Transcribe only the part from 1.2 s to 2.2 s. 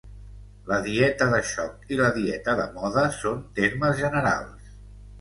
de xoc i la